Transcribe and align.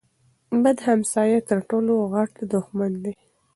بد 0.63 0.77
همسایه 0.87 1.39
تر 1.49 1.59
ټولو 1.69 1.93
غټ 2.13 2.33
دښمن 2.51 2.91
دی. 3.03 3.13